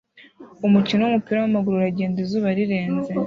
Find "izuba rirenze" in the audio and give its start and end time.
2.25-3.09